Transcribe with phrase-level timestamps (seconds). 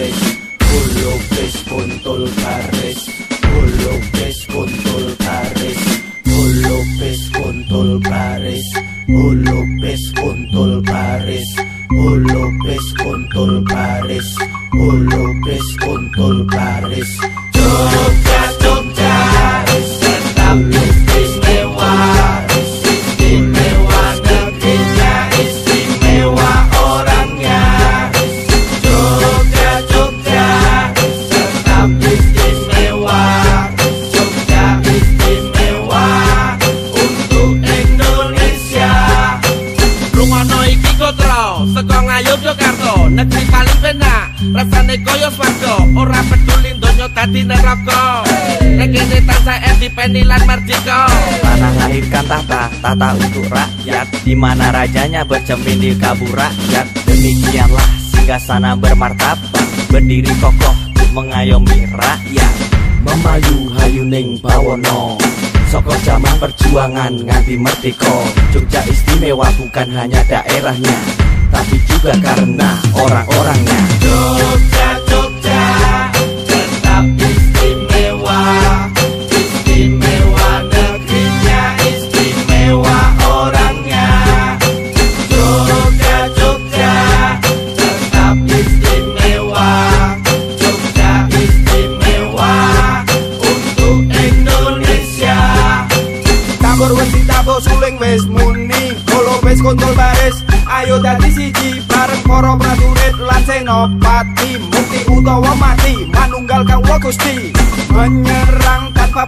[0.00, 3.06] carres, con todo carres,
[3.42, 5.76] coloques con todo carres,
[6.24, 8.64] coloques con todo carres,
[9.06, 11.54] coloques con todo carres,
[11.88, 14.34] coloques con todo carres,
[50.00, 51.00] tansah independen lan merdeka
[51.44, 54.06] Tanah lahirkan tahta, tata untuk rakyat.
[54.24, 56.86] Di mana rajanya bercermin di kabur rakyat.
[57.04, 59.52] Demikianlah singgah sana bermartabat.
[59.92, 60.76] Berdiri kokoh
[61.12, 62.52] mengayomi rakyat.
[63.04, 65.20] Memayu hayuning bawono.
[65.68, 68.16] Soko zaman perjuangan nganti merdeka.
[68.56, 70.98] Jogja istimewa bukan hanya daerahnya
[71.50, 73.80] Tapi juga karena orang-orangnya.
[74.02, 74.99] Jogja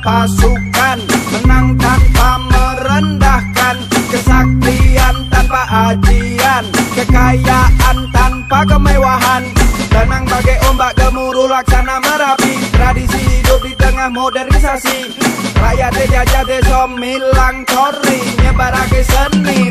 [0.03, 0.99] pasukan
[1.33, 3.77] Menang tanpa merendahkan
[4.11, 9.43] Kesaktian tanpa ajian Kekayaan tanpa kemewahan.
[9.89, 12.61] Tenang bagai ombak gemuruh laksana merapi.
[12.73, 15.09] Tradisi hidup di tengah modernisasi.
[15.57, 19.62] Rakyat dijajah desa milang tori Nyebarake seni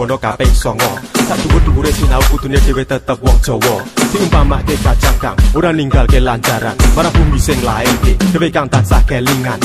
[0.00, 0.96] Kuwono kaping songo
[1.28, 3.84] Sak dhuwur-dhuwure sinau kudune dhewe tetep wong Jawa.
[4.08, 9.60] Diumpamake kacang kang ora ninggalke lancaran Marang bumi sing lairke dhewe kang tansah kelingan.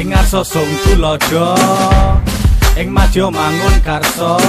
[0.00, 1.52] Ing ngarsa sung tulodo
[2.80, 4.40] Ing madya mangun karso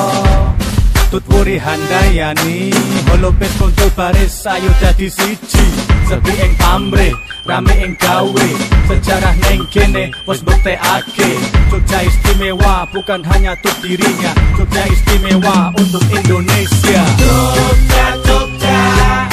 [1.14, 2.74] Tutwuri handayani
[3.10, 5.66] Holopet kontrol baris ayo dadi siji.
[6.10, 7.14] Sepi ing pamrih
[7.46, 8.48] Rame ing gawe
[8.90, 11.30] Sejarah neng kene Wes buktekake
[11.70, 14.34] Jogja istimewa Bukan hanya untuk dirinya.
[14.58, 17.06] Jogja istimewa Untuk Indonesia.
[17.22, 19.33] Jogja, Jogja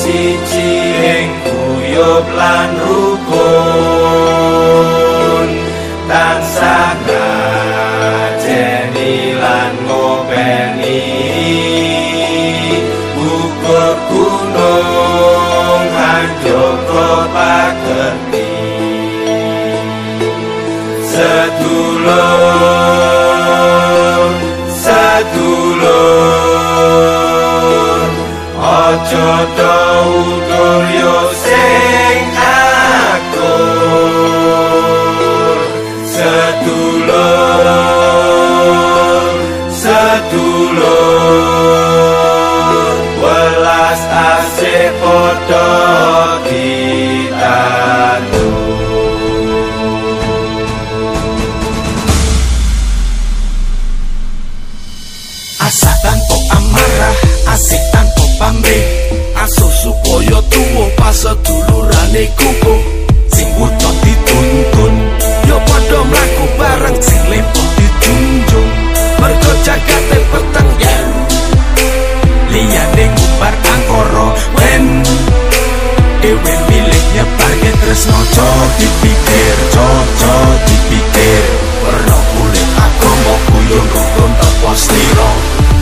[0.00, 0.72] siji
[1.14, 3.11] ing guyub lan rukun
[61.12, 62.74] sedulurane kuku
[63.28, 64.94] Sing buta dituntun
[65.48, 68.72] Yo padha mlaku bareng sing lempo dijunjung.
[69.20, 71.08] Mergo jagate peteng yen.
[72.52, 74.26] Liyane ngumbar angkara
[74.56, 74.84] wen
[76.22, 78.48] Dewe milih nyebarke tresno jo
[78.78, 79.88] dipikir jo
[80.20, 80.34] jo
[80.68, 81.44] dipikir.
[81.82, 85.30] Perno kulit agama kuyung rukun teko slira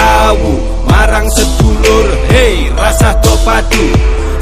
[0.05, 0.55] dadi awu
[0.85, 3.87] Marang sedulur, hei rasa do padu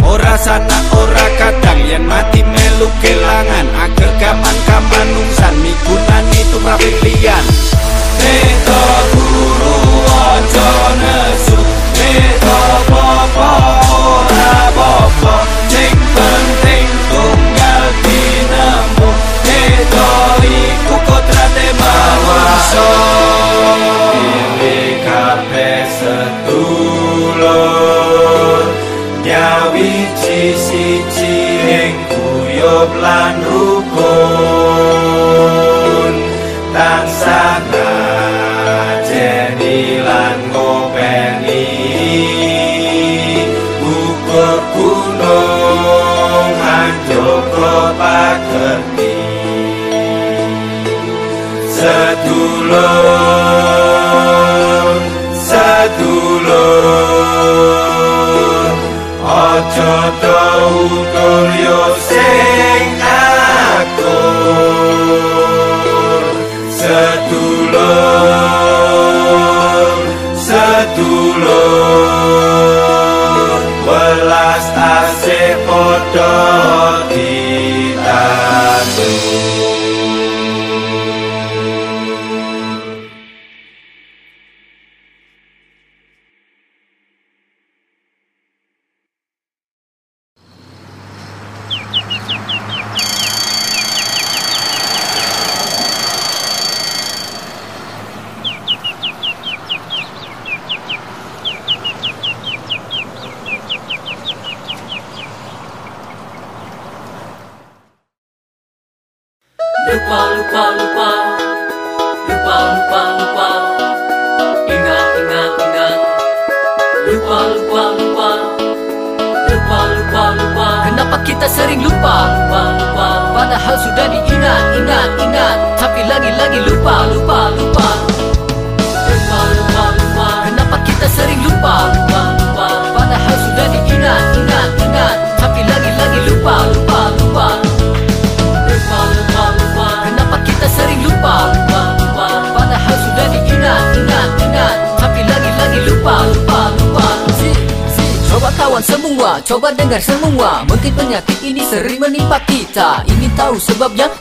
[0.02, 3.66] Ora sana ora kadang yen mati melu kelangan.
[3.86, 7.46] Agegaman kamanungsan migunani tumrape liyan
[8.18, 8.82] Beto
[9.14, 9.74] guru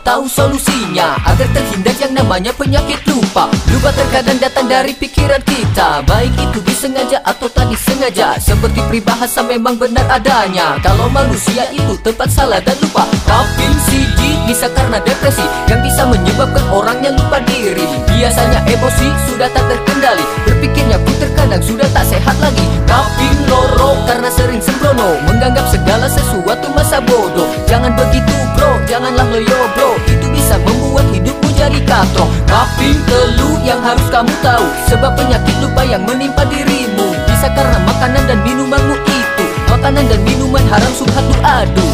[0.03, 1.19] tahu solusinya.
[1.27, 6.03] Agar terhindar yang namanya penyakit lupa Lupa terkadang datang dari pikiran kita.
[6.03, 8.35] Baik itu disengaja atau tak disengaja.
[8.35, 10.75] Seperti peribahasa memang benar adanya.
[10.83, 13.07] Kalau manusia itu tempat salah dan lupa.
[13.23, 15.47] Tapi CD bisa karena depresi.
[15.71, 17.87] Yang bisa menyebabkan orangnya lupa diri.
[18.11, 20.25] Biasanya emosi sudah tak terkendali.
[20.43, 22.67] Berpikirnya pun terkadang sudah tak sehat lagi.
[22.83, 25.15] Tapi loro karena sering sembrono.
[25.23, 27.47] Menganggap segala sesuatu masa bodoh.
[27.71, 33.79] Jangan begitu bro, janganlah loyo bro Itu bisa membuat hidup lagi katro Tapi telu yang
[33.79, 37.15] harus kamu tahu Sebab penyakit lupa yang menimpa dirimu.
[37.29, 39.45] Bisa karena makanan dan minumanmu itu.
[39.71, 41.85] Makanan dan minuman haram subhatu adu.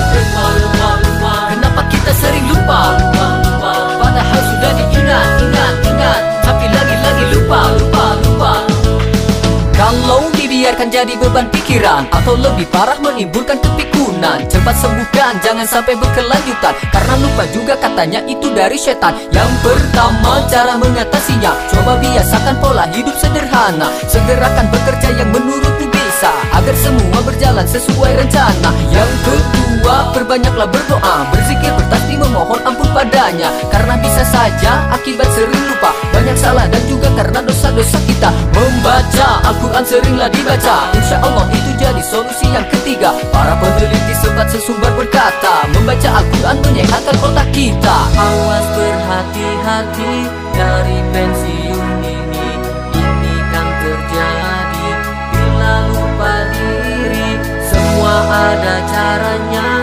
[0.63, 0.91] Lupa,
[1.51, 3.06] Kenapa kita sering lupa
[10.67, 12.03] kalau dibiarkan jadi beban pikiran.
[12.12, 16.75] Atau lebih parah menimbulkan kepikunan Cepat sembuhkan, jangan sampai berkelanjutan.
[16.91, 19.15] Karena lupa juga katanya itu dari setan.
[19.31, 21.55] Yang pertama cara mengatasinya.
[21.71, 23.88] Coba biasakan pola hidup sederhana.
[24.12, 28.69] Segerakan bekerja yang menurutmu bisa Agar semua berjalan sesuai rencana.
[28.91, 29.76] Yang kedua,
[30.13, 33.50] perbanyaklah berdoa Berzikir bertasbih memohon ampun padanya.
[33.70, 38.29] Karena bisa saja akibat sering lupa Banyak salah dan juga karena dosa-dosa kita.
[38.53, 40.89] Membaca Al-Quran seringlah dibaca.
[40.98, 43.13] Insya Allah itu jadi solusi yang ketiga.
[43.29, 47.98] Para peneliti sempat sesumbar berkata Membaca Al-Quran menyehatkan otak kita.
[48.17, 50.13] Awas berhati-hati
[50.58, 52.48] dari pensiun ini
[52.98, 54.89] Ini kan terjadi.
[55.34, 57.29] Bila lupa diri
[57.70, 59.76] Semua ada caranya,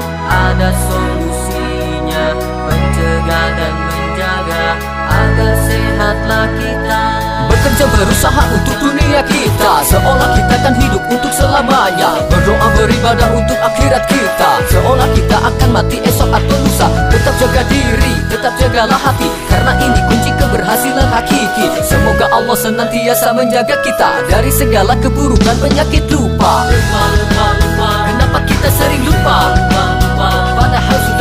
[0.54, 2.24] ada solusinya.
[2.38, 4.64] Mencegah dan menjaga
[5.10, 7.02] agar sehatlah kita.
[7.50, 9.72] Bekerja berusaha untuk dunia kita.
[9.82, 12.22] Seolah kita kan hidup untuk selamanya.
[12.30, 14.50] Berdoa beribadah untuk akhirat kita.
[14.70, 16.86] Seolah kita akan mati esok atau lusa.
[17.10, 19.26] Tetap jaga diri, tetap jagalah hati.
[19.50, 21.66] Karena ini kunci keberhasilan hakiki.
[21.82, 26.64] Semoga Allah senantiasa menjaga kita Dari segala keburukan penyakit lupa.
[26.70, 29.73] Lupa, lupa, lupa Kenapa kita sering lupa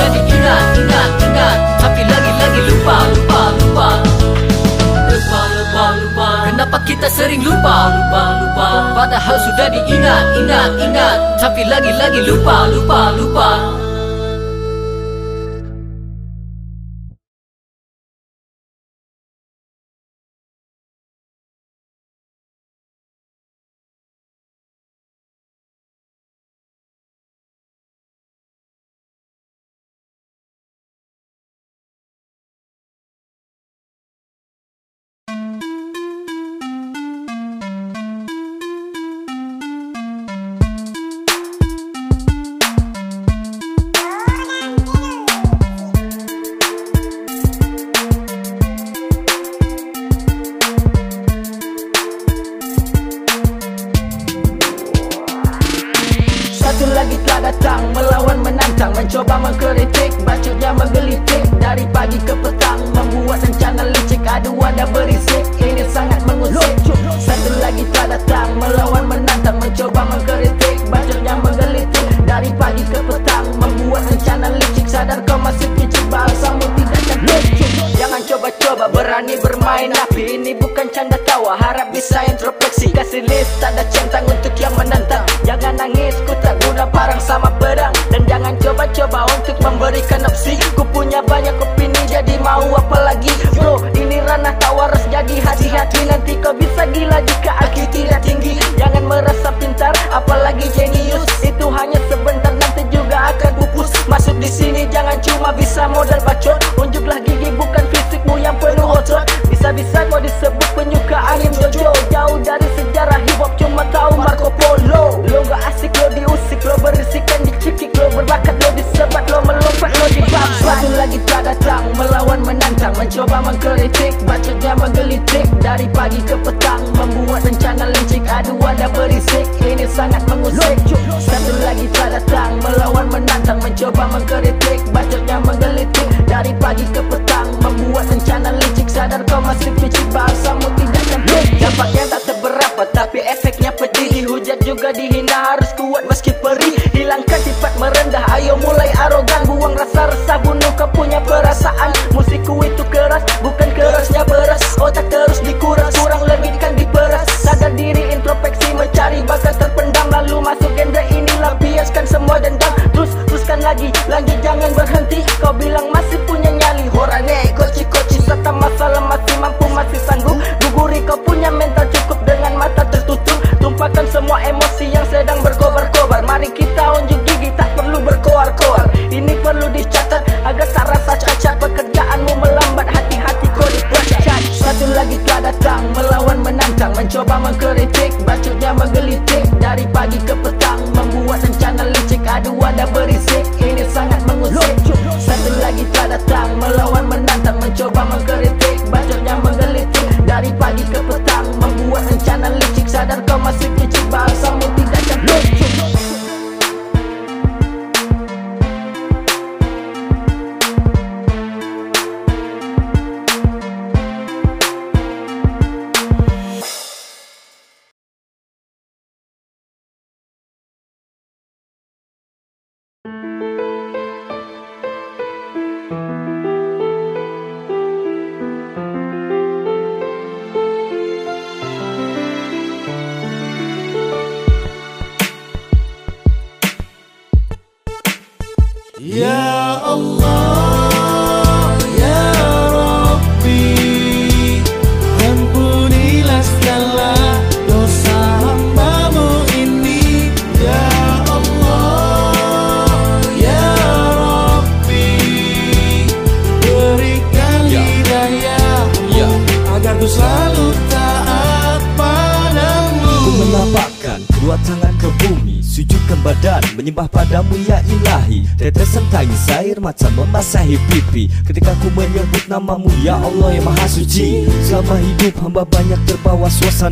[0.03, 1.57] Sudah diingat, ingat, ingat.
[1.79, 3.89] Tapi lagi-lagi lupa, lupa, lupa.
[5.07, 6.29] Lupa, lupa, lupa.
[6.51, 8.67] Kenapa kita sering lupa, lupa, lupa.
[8.99, 11.17] Padahal sudah diingat, ingat, ingat.
[11.39, 13.49] Tapi lagi-lagi lupa, lupa, lupa.
[13.55, 13.82] Satu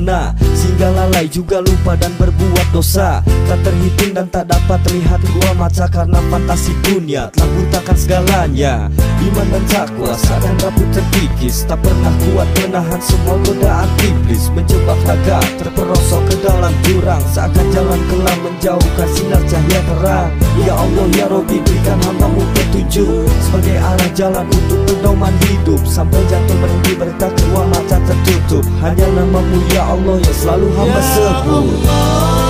[0.02, 5.52] suasana Sehingga lalai juga lupa dan berbuat dosa Tak terhitung dan tak dapat terlihat dua
[5.60, 8.88] mata Karena fantasi dunia telah butakan segalanya.
[9.20, 15.44] Iman dan takwa sadar rambut terkikis Tak pernah kuat menahan semua godaan iblis Menjebak raga
[15.60, 20.32] terperosok ke dalam jurang Seakan jalan kelam menjauhkan sinar cahaya terang.
[20.64, 25.84] Ya Allah ya Robbi berikan hambamu petunjuk Sebagai arah jalan untuk pedoman hidup.
[25.84, 28.64] Sampai jatuh berhenti berita kedua mata tertutup.
[28.80, 31.68] Hanya namamu ya Allah yang selalu hamba sebut.
[31.84, 32.41] Ya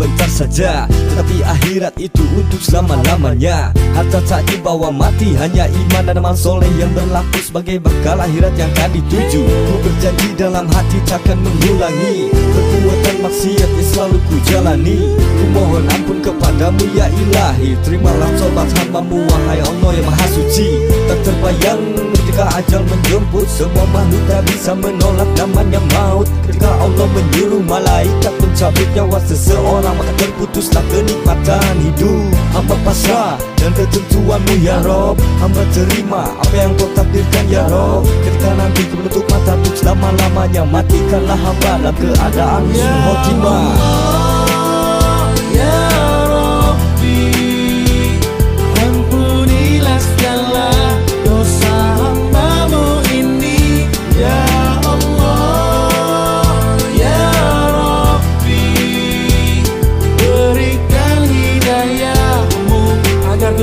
[0.00, 0.72] sebentar saja.
[0.88, 3.76] Tetapi akhirat itu untuk selama-lamanya.
[3.92, 8.72] Harta tak dibawa mati Hanya iman dan amal soleh yang berlaku Sebagai bekal akhirat yang
[8.80, 9.44] akan dituju.
[9.44, 16.18] Ku berjanji dalam hati takkan mengulangi Perbuatan maksiat yang selalu ku jalani Ku mohon ampun
[16.24, 17.76] kepadamu ya ilahi.
[17.84, 20.80] Terimalah sobat hambamu wahai Allah yang maha suci.
[21.10, 21.82] Tak terbayang
[22.16, 26.24] ketika ajal menjemput Semua makhluk tak bisa menolak namanya maut.
[26.46, 32.30] Ketika Allah menyuruh malaikat mencabut nyawa seseorang Maka terputuslah kenikmatan hidup.
[32.54, 35.18] Hamba pasrah dan ketentuanmu ya Rob.
[35.42, 38.06] Hamba terima apa yang kau takdirkan ya Rob.
[38.22, 44.19] Ketika nanti ku menutup mata untuk selama-lamanya Matikanlah hamba dalam keadaan husnul khotimah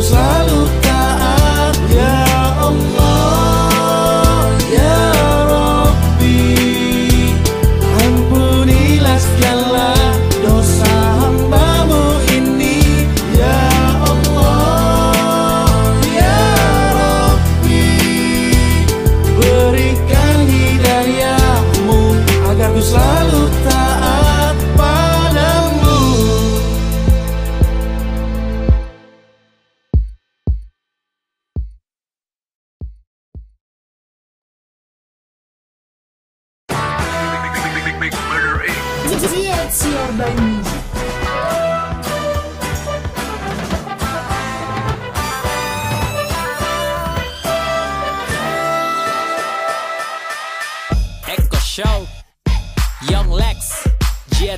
[0.08, 0.37] It's like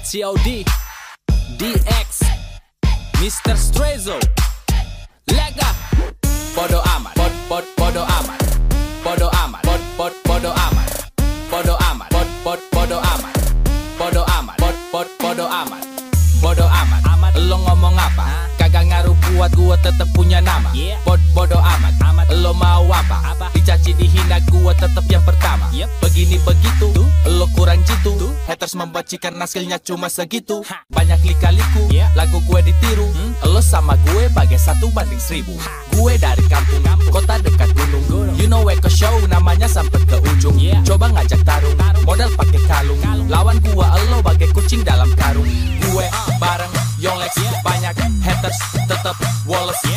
[0.10, 0.66] GTOD
[1.60, 2.26] DX
[3.22, 3.56] Mr.
[3.56, 4.39] Strezo
[29.20, 30.60] Karena skillnya cuma segitu.
[30.92, 33.08] Banyak lika-liku Lagu gue ditiru.
[33.48, 35.56] Lo sama gue bagai satu banding seribu.
[35.96, 38.36] Gue dari kampung Kota dekat gunung.
[38.38, 40.56] You know Eko Show Namanya sampai ke ujung.
[40.86, 43.00] Coba ngajak tarung Modal pakai kalung.
[43.30, 45.48] Lawan gua lo bagai kucing dalam karung.
[45.90, 46.06] Gue
[46.38, 47.34] bareng Yonglex
[47.66, 49.16] Banyak haters tetep
[49.50, 49.89] Wallace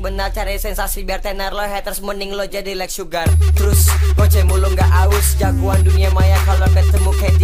[0.00, 3.28] benar cari sensasi biar tenar lo haters mending lo jadi like sugar.
[3.52, 7.36] Terus goce mulu nggak aus jagoan dunia maya kalau ketemu kayak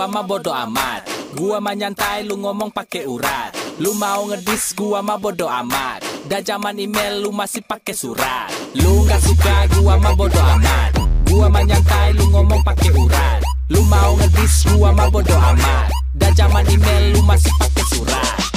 [0.00, 1.12] gua mah bodo amat.
[1.36, 3.52] Gua mah nyantai lu ngomong pake urat.
[3.84, 6.00] Lu mau ngedis gua mah bodo amat.
[6.24, 8.48] Dan zaman email lu masih pake surat.
[8.80, 10.96] Lu gak suka gua mah bodo amat.
[11.28, 13.44] Gua mah nyantai lu ngomong pake urat.
[13.68, 15.92] Lu mau ngedis gua mah bodo amat.
[16.16, 18.49] Dan zaman email lu masih pake surat.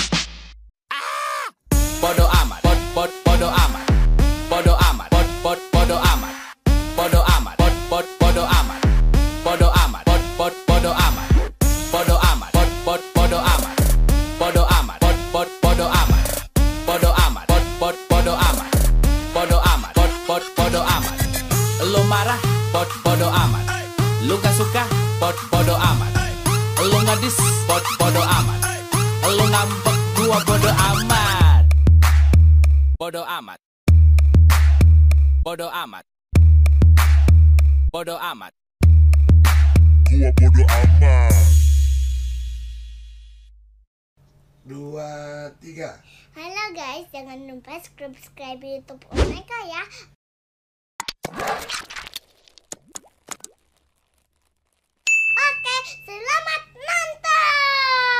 [47.83, 49.83] subscribe YouTube Omega ya.
[55.35, 58.12] Oke, selamat nonton.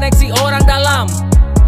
[0.00, 1.04] Koneksi orang dalam.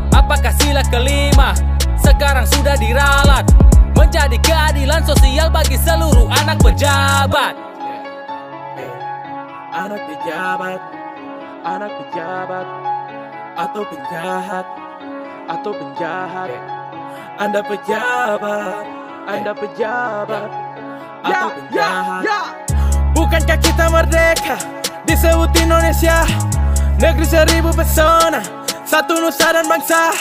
[0.09, 1.53] Apakah sila kelima
[2.01, 3.45] sekarang sudah diralat?
[3.93, 7.53] Menjadi keadilan sosial bagi seluruh anak pejabat.
[9.77, 10.81] Anak pejabat,
[11.61, 12.67] anak pejabat,
[13.53, 14.67] atau penjahat,
[15.53, 16.49] atau penjahat.
[17.37, 18.85] Anda pejabat,
[19.29, 20.49] Anda pejabat,
[21.21, 22.23] atau penjahat.
[23.13, 24.57] Bukankah kita merdeka
[25.05, 26.25] disebut Indonesia
[27.03, 28.39] Negeri seribu pesona
[28.87, 30.15] Satu nusa dan bangsa.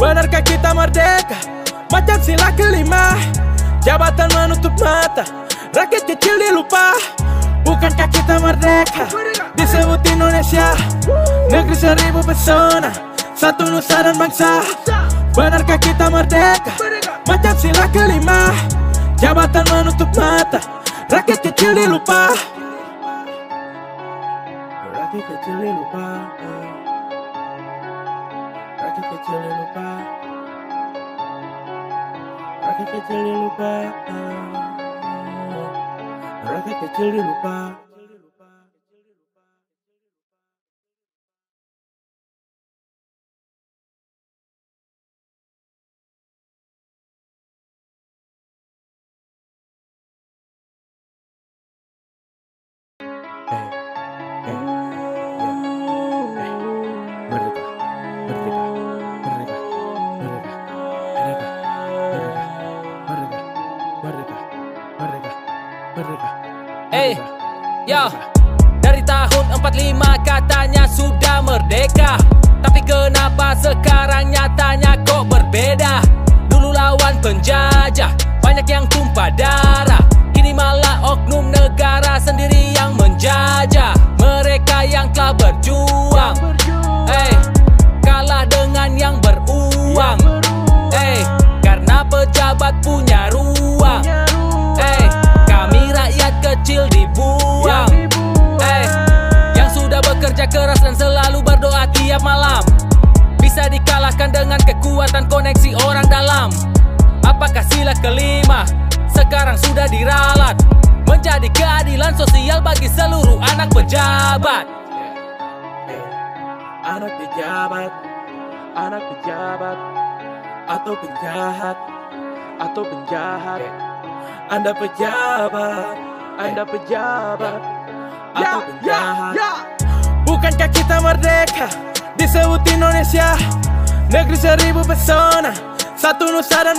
[0.00, 1.36] Benarkah kita merdeka?
[1.92, 3.20] Macam sila kelima.
[3.84, 5.28] Jabatan menutup mata
[5.76, 6.96] Rakyat kecil dilupa.
[7.68, 9.04] Bukankah kita merdeka?
[9.60, 10.72] Disebut Indonesia.
[11.52, 12.88] Negeri seribu pesona
[13.36, 14.64] Satu nusa dan bangsa.
[15.36, 16.72] Benarkah kita merdeka?
[17.28, 18.56] Macam sila kelima.
[19.20, 20.64] Jabatan menutup mata
[21.12, 22.55] Rakyat kecil dilupa
[25.20, 26.38] can get your little bar.
[28.78, 30.00] I can get your little bar.
[32.62, 32.74] I
[36.62, 37.85] can get your little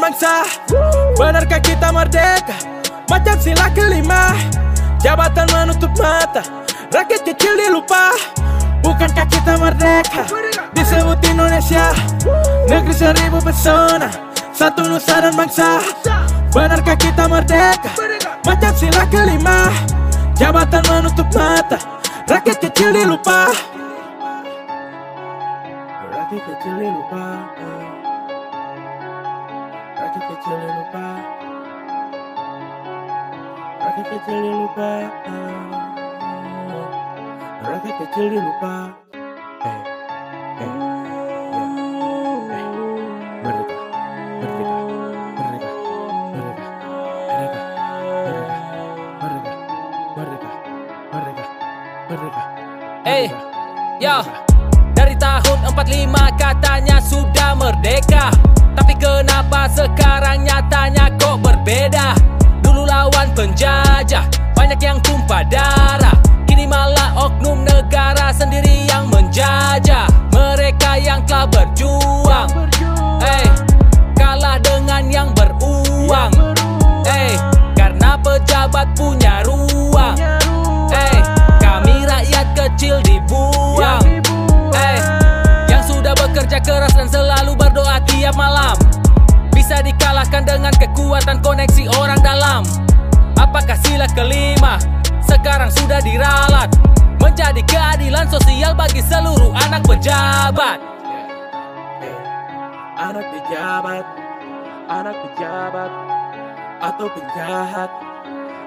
[0.08, 0.48] bangsa.
[1.20, 2.56] Benarkah kita merdeka?
[3.12, 4.32] Macam sila kelima.
[5.04, 6.40] Jabatan menutup mata.
[6.88, 8.16] Rakyat kecil dilupa.
[8.80, 10.24] Bukankah kita merdeka?
[10.72, 11.92] Disebut Indonesia.
[12.72, 14.08] Negeri seribu pesona.
[14.56, 15.84] Satu nusa dan bangsa.
[16.56, 17.92] Benarkah kita merdeka?
[18.48, 19.68] Macam sila kelima.
[20.40, 21.78] Jabatan menutup mata.
[22.32, 23.52] Rakyat kecil dilupa.
[26.16, 27.24] Rakyat kecil dilupa
[30.48, 31.08] kecil lupa.
[33.84, 34.92] Rakyat kecil lupa.
[37.68, 38.76] Rakyat kecil lupa.
[39.68, 39.76] Eh,
[40.64, 41.52] eh, ya,
[42.48, 42.68] eh
[43.44, 43.84] merdeka,
[54.00, 54.16] merdeka,
[54.96, 58.32] Dari tahun 45 katanya sudah merdeka.
[58.78, 62.14] Tapi kenapa sekarang nyatanya kok berbeda?
[62.62, 66.18] Dulu lawan penjajah Banyak yang tumpah darah.
[66.46, 70.06] Kini malah oknum negara sendiri yang menjajah.
[70.34, 72.50] Mereka yang telah berjuang.
[73.22, 73.48] Eh,
[74.18, 76.34] kalah dengan yang beruang.
[77.06, 77.38] Eh,
[77.78, 80.37] karena pejabat punya ruang
[89.88, 92.68] dikalahkan dengan kekuatan koneksi orang dalam.
[93.40, 94.76] Apakah sila kelima
[95.24, 96.68] sekarang sudah diralat?
[97.24, 100.80] Menjadi keadilan sosial bagi seluruh anak pejabat.
[102.98, 104.06] Anak pejabat,
[104.90, 105.92] anak pejabat,
[106.82, 107.90] atau penjahat,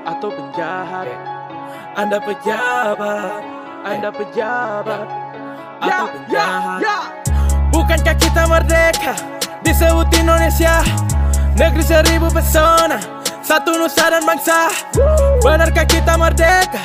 [0.07, 1.07] atau penjahat.
[1.99, 3.43] Anda pejabat,
[3.83, 5.07] Anda pejabat,
[5.83, 6.81] atau penjahat.
[7.75, 10.83] Bukankah kita merdeka disebut Indonesia
[11.57, 12.99] Negeri seribu pesona
[13.45, 14.73] Satu nusa dan bangsa
[15.45, 16.81] Benarkah kita merdeka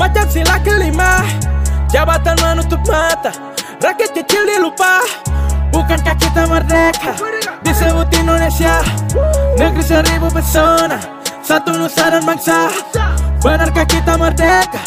[0.00, 1.24] Macam sila kelima
[1.92, 3.30] Jabatan menutup mata
[3.82, 5.04] Rakyat kecil dilupa
[5.74, 7.12] Bukankah kita merdeka
[7.66, 8.80] Disebut Indonesia
[9.60, 10.98] Negeri seribu pesona
[11.44, 12.72] Satu nusa dan bangsa
[13.44, 14.80] Benarkah kita merdeka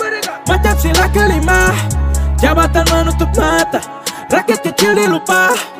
[0.49, 1.69] Macam sila kelima
[2.41, 3.81] Jabatan menutup mata
[4.27, 5.76] Rakyat kecil dilupa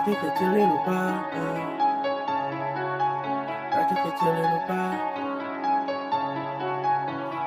[0.00, 0.98] Daqui que te lilo pá.
[3.70, 4.82] Daqui que te lilo pá.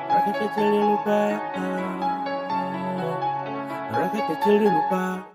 [0.08, 1.20] Daqui que te lilo pá.
[4.88, 5.33] Daqui.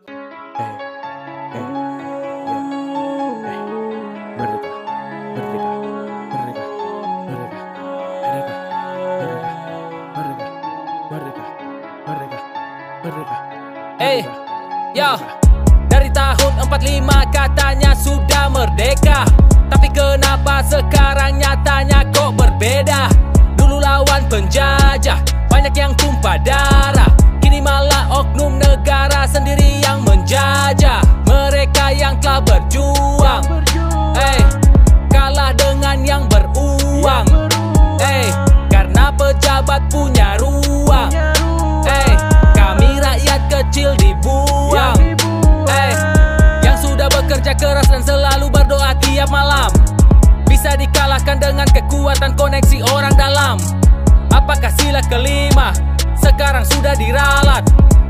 [54.90, 55.70] Sila kelima
[56.18, 57.62] sekarang sudah diralat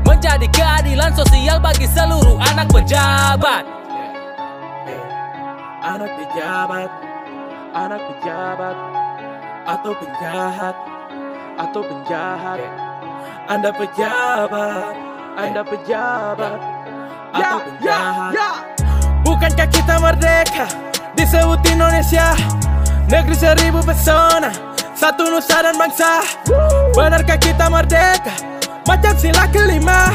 [0.08, 3.68] Menjadi keadilan sosial bagi seluruh anak pejabat
[5.80, 6.90] Anak pejabat,
[7.72, 8.76] anak pejabat,
[9.64, 10.76] atau penjahat,
[11.56, 12.60] atau penjahat.
[13.48, 14.92] Anda pejabat,
[15.40, 16.58] Anda pejabat,
[17.32, 18.32] atau penjahat.
[19.24, 20.68] Bukankah kita merdeka
[21.16, 22.36] disebut Indonesia
[23.08, 24.69] Negeri seribu pesona
[25.00, 26.20] Satu nusa dan bangsa.
[26.92, 28.36] Benarkah kita merdeka?
[28.84, 30.12] Macam sila kelima.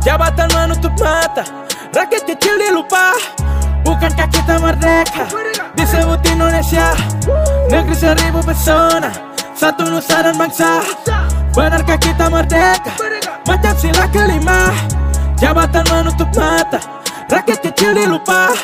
[0.00, 1.44] Jabatan menutup mata.
[1.92, 3.12] Rakyat kecil dilupa.
[3.84, 5.28] Bukankah kita merdeka?
[5.76, 6.96] Disebut Indonesia.
[7.68, 9.12] Negeri seribu pesona.
[9.52, 10.80] Satu nusa dan bangsa.
[11.52, 12.96] Benarkah kita merdeka?
[13.44, 14.72] Macam sila kelima.
[15.36, 16.80] Jabatan menutup mata.
[17.28, 18.56] Rakyat kecil dilupa.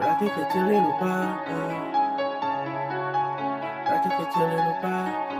[0.00, 1.12] Rakyat kecil dilupa
[4.36, 5.30] your little back.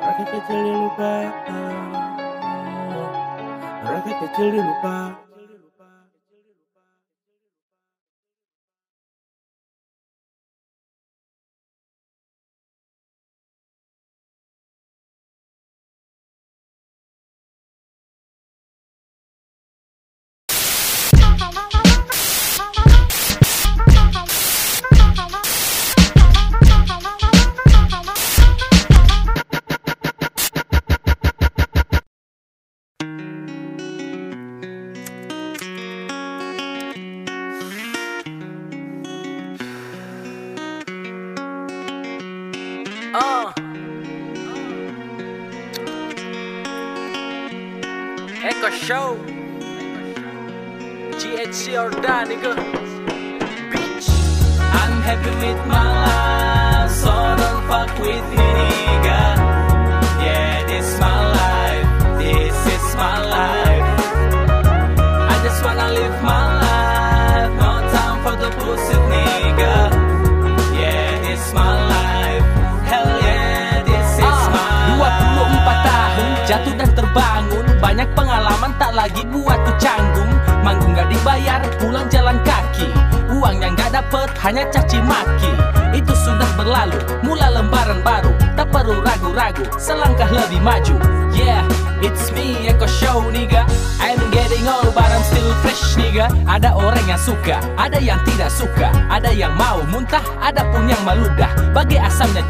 [0.00, 1.48] Rock it, get your little back.
[3.84, 5.23] Rock it, get your little back.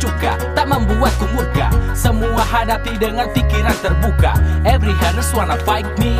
[0.05, 1.73] cuka Tak membuatku murka.
[1.97, 4.37] Semua hadapi dengan pikiran terbuka.
[4.69, 6.14] Every haters wanna fight me.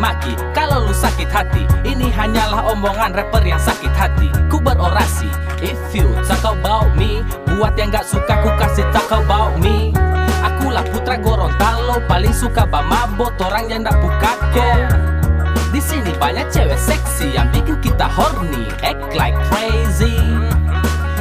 [0.00, 1.68] maki Kalau lu sakit hati.
[1.84, 4.32] Ini hanyalah omongan rapper yang sakit hati.
[4.48, 5.28] Ku berorasi
[5.60, 9.92] If you talk about me Buat yang gak suka ku kasih talk about me.
[10.40, 14.88] Akulah putra Gorontalo Paling suka bamabot Orang yang gak pukake
[15.68, 20.16] Di sini banyak cewek seksi Yang bikin kita horny Act like crazy.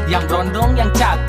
[0.10, 1.22] Yang rondong yang cat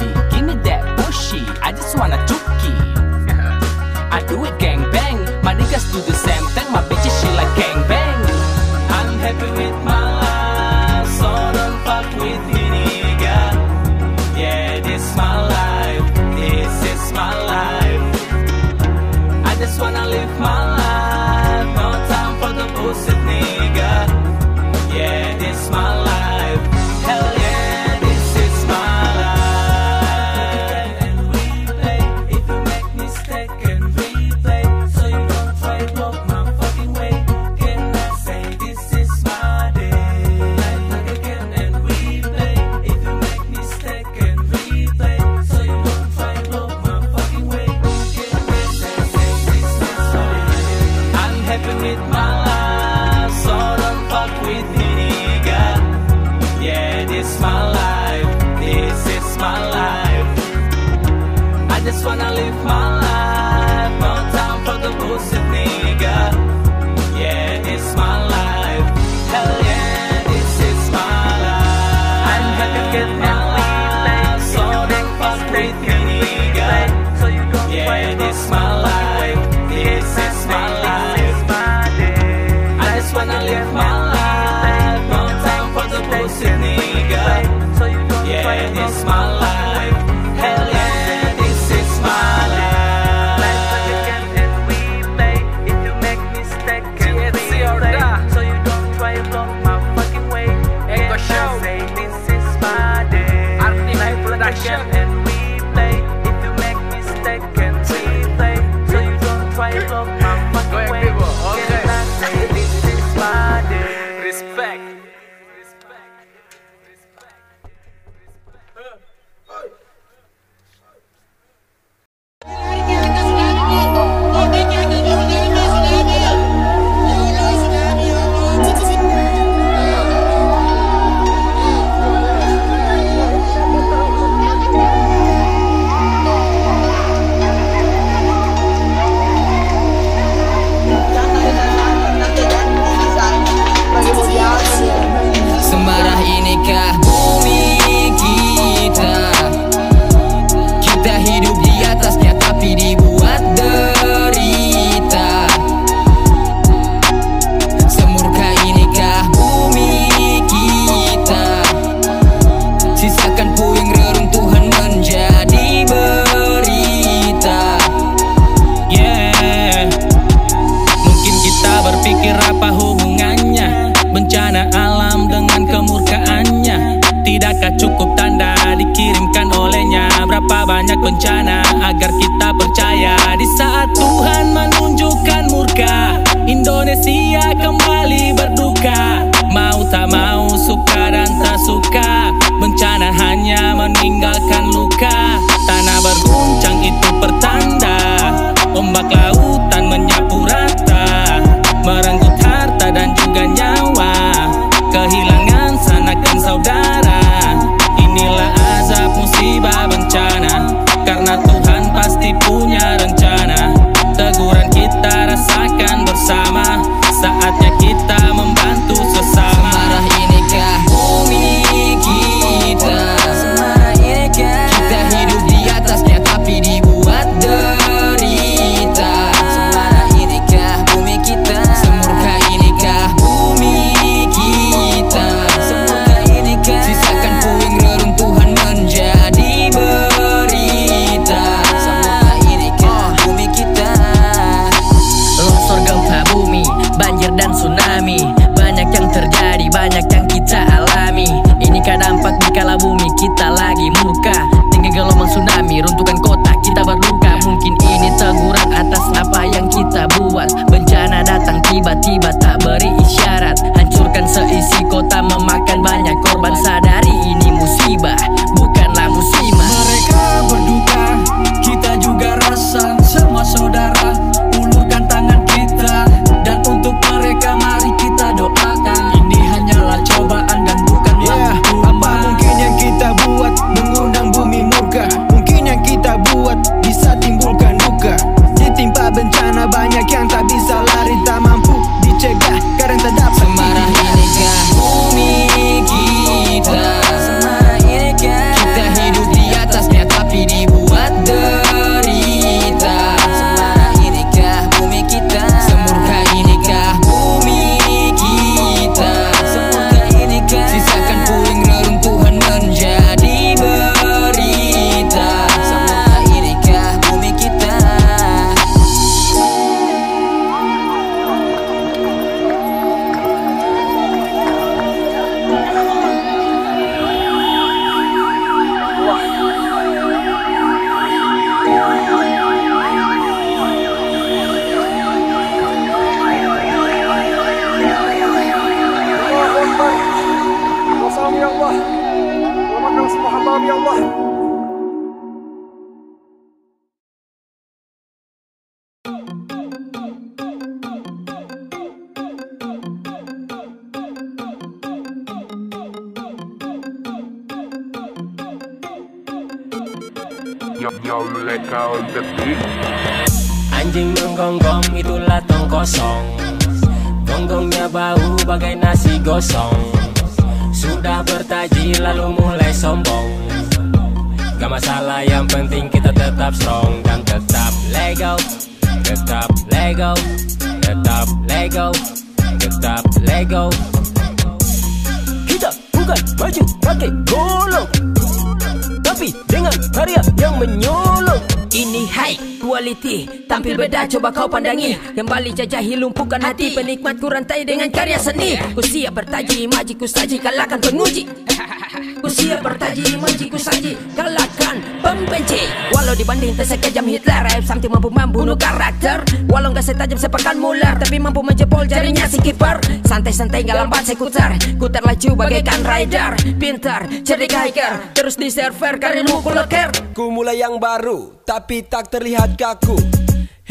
[394.21, 395.01] coba kau pandangi.
[395.17, 396.77] Kembali jajahi lumpuhkan hati.
[396.77, 398.53] Penikmat ku rantai dengan karya seni.
[398.77, 401.25] Ku siap bertaji maji ku saji Kalahkan penguji.
[402.21, 405.65] Ku siap bertaji maji ku saji Kalahkan pembenci.
[405.97, 409.25] Walau dibanding tersekejam Hitler Rap something mampu membunuh karakter.
[409.49, 412.77] Walau gak setajam sepakan mular Tapi mampu menjebol jarinya si kiper
[413.09, 416.37] Santai-santai gak lambat sekuter Ku terlaju bagaikan rider.
[416.61, 422.13] Pintar, cerdik hiker Terus di server karirmu ku leker Ku mulai yang baru, tapi tak
[422.13, 423.20] terlihat kaku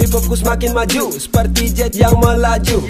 [0.10, 2.82] Hopku semakin maju, seperti jet yang melaju.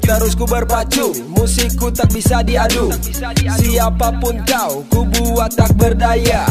[0.00, 2.88] Terus ku berpacu, musikku tak bisa diadu.
[3.60, 6.48] Siapa pun kau, ku buat tak berdaya.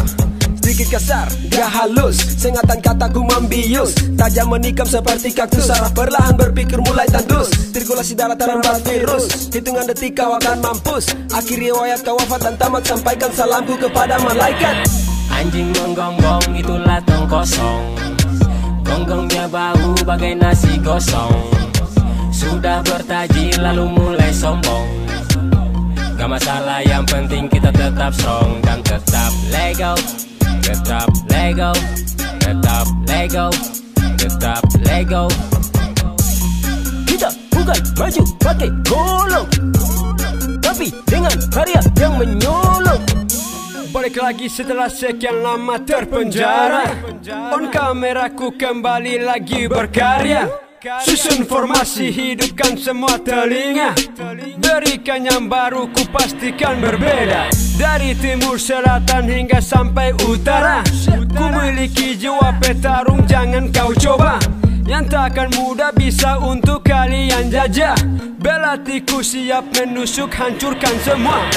[0.61, 2.21] Sedikit kasar, gak halus.
[2.35, 3.97] Sengatan kataku membius.
[4.19, 5.71] Tajam menikam seperti kaktus.
[5.71, 7.47] Saraf perlahan berpikir mulai tandus.
[7.71, 9.47] Sirkulasi darah terhambat virus.
[9.55, 11.15] Hitungan detik kau akan mampus.
[11.31, 14.83] Akhir riwayat kau wafat dan tamat Sampaikan salamku kepada malaikat.
[15.31, 18.05] Anjing menggonggong itulah tong kosong
[18.85, 21.33] Gonggongnya bau bagai nasi gosong.
[22.29, 24.85] Sudah bertaji lalu mulai sombong.
[26.15, 29.93] Gak masalah yang penting kita tetap strong Dan tetap lego
[30.63, 31.71] Tetap lego
[32.39, 33.47] Tetap lego
[34.15, 35.27] Tetap lego
[37.03, 39.47] Kita bukan maju pakai golong.
[40.61, 43.01] Tapi dengan karya yang menyolong
[43.95, 46.83] Balik lagi setelah sekian lama terpenjara.
[47.55, 50.51] On kameraku kembali lagi berkarya.
[50.99, 53.95] Susun formasi hidupkan semua telinga.
[54.59, 57.47] Berikan yang baru ku pastikan berbeda.
[57.79, 60.83] Dari timur selatan hingga sampai utara.
[61.31, 64.43] Ku miliki jiwa petarung jangan kau coba.
[64.83, 67.95] Yang takkan mudah bisa untuk kalian jajah.
[68.43, 71.47] Belatiku siap menusuk hancurkan semua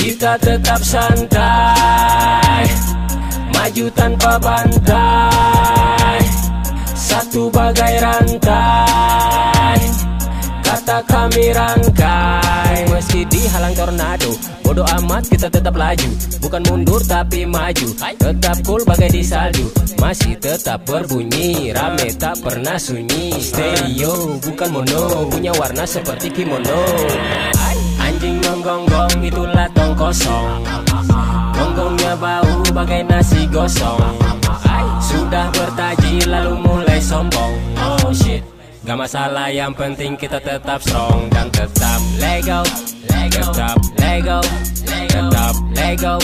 [0.00, 2.64] Kita tetap santai
[3.52, 6.24] Maju tanpa bantai.
[6.96, 9.76] Satu bagai rantai
[10.64, 12.88] Kata kami rangkai.
[12.88, 14.32] Meski dihalang tornado
[14.64, 16.10] Bodoh amat kita tetap laju.
[16.40, 19.68] Bukan mundur tapi maju Tetap cool bagai di salju.
[20.00, 23.36] Masih tetap berbunyi Rame tak pernah sunyi.
[23.36, 26.88] Stereo bukan mono Punya warna seperti kimono
[28.60, 30.60] Anjing menggonggong itulah tong kosong.
[31.56, 33.96] Gonggongnya bau bagai nasi gosong.
[35.00, 37.56] Sudah bertaji lalu mulai sombong.
[37.80, 38.44] Oh shit.
[38.84, 41.32] Gak masalah yang penting kita tetap strong.
[41.32, 42.60] Dan tetap lego
[43.08, 44.38] Tetap lego
[45.08, 46.14] Tetap lego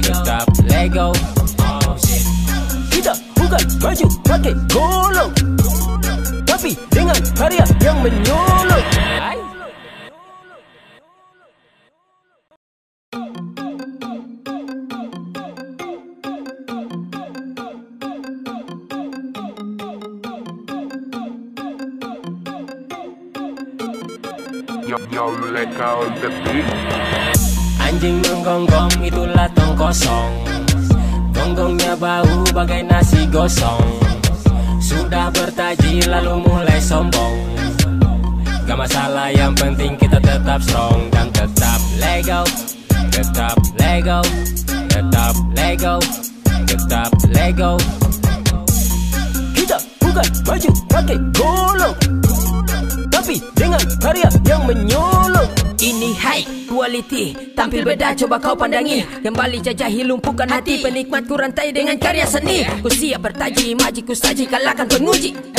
[0.00, 1.12] Tetap lego.
[1.60, 2.24] Oh shit.
[2.88, 5.32] Kita bukan maju pakai golong
[6.48, 8.84] Tapi dengan karya yang menyolok
[25.26, 26.66] On the beat.
[27.82, 30.30] Anjing menggonggong itulah tong kosong.
[31.34, 33.82] Gonggongnya bau bagai nasi gosong.
[34.78, 37.34] Sudah bertaji lalu mulai sombong.
[38.70, 42.42] Gak masalah yang penting kita tetap strong Dan tetap lego
[43.14, 44.18] Tetap lego
[44.90, 45.94] Tetap lego
[46.66, 47.72] Tetap lego
[49.54, 51.94] Kita bukan maju pakai golong
[53.26, 55.50] Tapi dengan karya yang menyolok
[55.82, 59.02] Ini high quality Tampil beda coba kau pandangi.
[59.02, 60.78] Kembali jajahi lumpuhkan hati.
[60.78, 62.62] Penikmat ku rantai dengan karya seni.
[62.78, 65.55] Ku siap bertaji maji ku saji Kalahkan penguji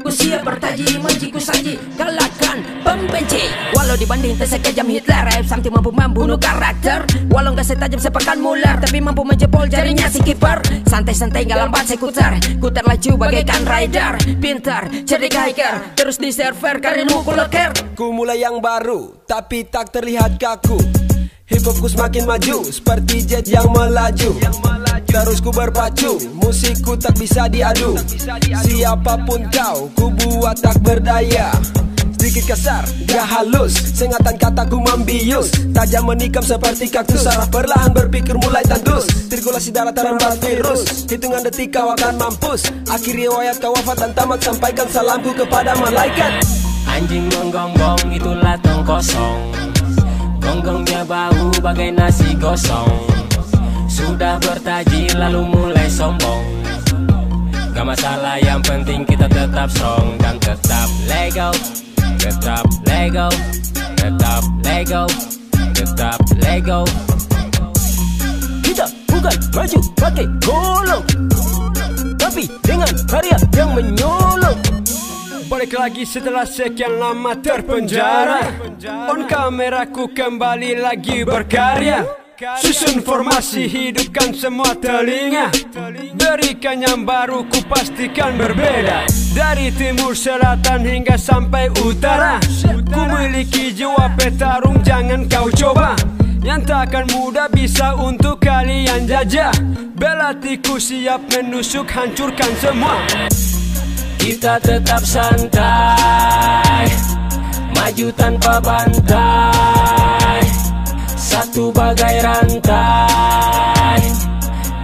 [0.00, 3.52] Ku siap bertaji maji ku saji Kalahkan pembenci.
[3.76, 7.04] Walau dibanding tersekejam Hitler Rap something mampu membunuh karakter.
[7.28, 10.64] Walau gak setajam sepakan mular Tapi mampu menjebol jarinya si kiper.
[10.88, 14.16] Santai-santai gak lambat saya kutar Kutar laju bagaikan rider.
[14.40, 19.92] Pintar, cerdik hiker Terus di server karirmu ku leker Ku mulai yang baru Tapi tak
[19.92, 21.09] terlihat kaku
[21.50, 24.30] Hip hopku semakin maju Seperti jet yang melaju.
[25.10, 27.98] Terus ku berpacu Musikku tak bisa diadu.
[28.62, 31.50] Siapa pun kau Ku buat tak berdaya.
[32.20, 35.50] Sedikit kasar, gak halus Sengatan kataku membius.
[35.74, 39.10] Tajam menikam seperti kaktus Saraf perlahan berpikir mulai tandus.
[39.26, 42.70] Sirkulasi darah terhambat virus Hitungan detik kau akan mampus.
[42.86, 46.46] Akhir riwayat kau wafat dan tamat Sampaikan salamku kepada malaikat.
[46.86, 49.70] Anjing menggonggong itulah tong kosong
[50.50, 52.90] Gonggongnya bau bagai nasi gosong.
[53.86, 56.42] Sudah bertaji lalu mulai sombong.
[57.70, 61.54] Gak masalah yang penting kita tetap strong Dan tetap lego.
[62.18, 63.30] Tetap lego.
[63.94, 65.02] Tetap lego.
[65.54, 66.82] Tetap lego.
[68.66, 71.04] Kita bukan maju pakai golong
[72.18, 74.58] Tapi dengan karya yang menyolok
[75.50, 78.38] Balik lagi setelah sekian lama terpenjara.
[79.10, 82.06] On kameraku kembali lagi berkarya.
[82.62, 85.50] Susun formasi hidupkan semua telinga.
[86.14, 89.10] Berikan yang baru ku pastikan berbeda.
[89.34, 92.38] Dari timur selatan hingga sampai utara.
[92.86, 95.98] Ku miliki jiwa petarung jangan kau coba.
[96.46, 99.50] Yang takkan mudah bisa untuk kalian jajah.
[99.98, 103.02] Belatiku siap menusuk hancurkan semua
[104.20, 106.84] Kita tetap santai.
[107.72, 110.44] Maju tanpa bantai.
[111.16, 114.00] Satu bagai rantai.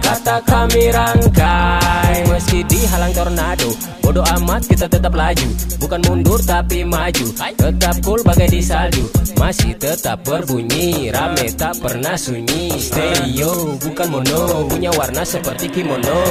[0.01, 2.15] Kata kami rangkai.
[2.33, 3.69] Meski dihalang tornado
[4.01, 5.49] Bodoh amat kita tetap laju.
[5.77, 7.29] Bukan mundur tapi maju.
[7.37, 9.05] Tetap cool bagai di salju.
[9.37, 12.73] Masih tetap berbunyi Rame tak pernah sunyi.
[12.73, 16.25] Stereo bukan mono Punya warna seperti kimono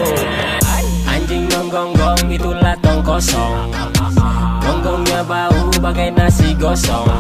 [1.67, 3.75] Anjing menggonggong itulah tong kosong.
[4.63, 7.11] Gonggongnya bau bagai nasi gosong.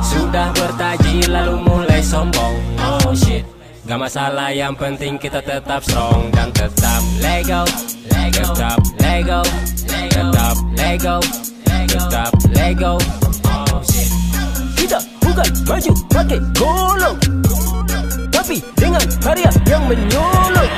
[0.00, 2.56] Sudah bertaji lalu mulai sombong.
[2.80, 3.44] Oh shit.
[3.84, 6.32] Gak masalah yang penting kita tetap strong.
[6.32, 7.68] Dan tetap lego
[8.08, 9.40] Tetap lego
[10.08, 11.16] Tetap lego
[11.68, 12.92] Tetap lego.
[13.44, 14.08] Oh shit.
[14.72, 17.16] Kita bukan maju pakai golong
[18.32, 20.70] Tapi dengan karya yang menyolok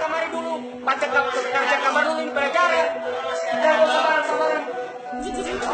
[0.00, 0.54] kamari dulu.
[0.80, 2.86] Baca kerja kamar dulu ini pelajaran ya.
[3.60, 4.62] jangan sabaran sabaran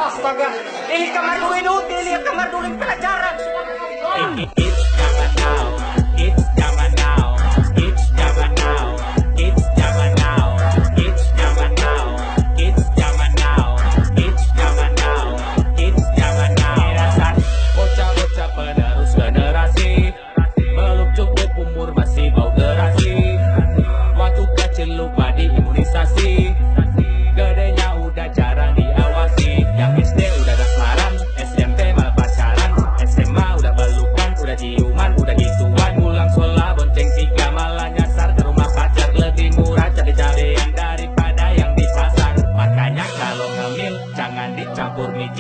[0.07, 0.49] astaga.
[0.91, 3.35] Ini kamar dulu ini util ini kamar dulu ini pelajaran.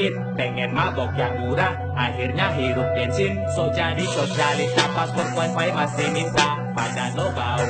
[0.07, 1.75] sakit Pengen mabok yang murah.
[1.97, 4.71] Akhirnya hirup bensin So jadi sosialis.
[4.77, 6.49] Napas berpoin-poin masih minta.
[6.77, 7.65] Pada lo bau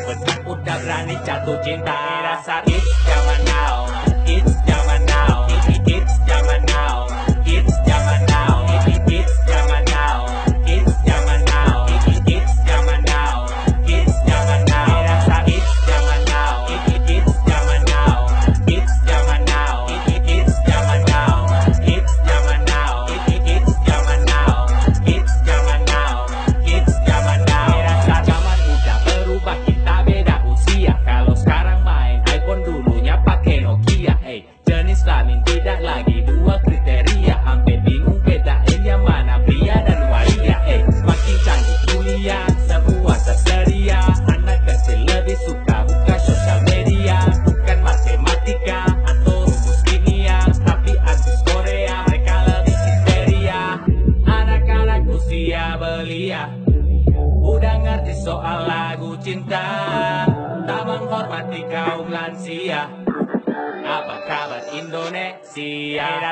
[0.45, 1.97] Udah berani jatuh cinta.
[2.26, 3.78] Rasa it's zaman now
[4.26, 4.95] It's zaman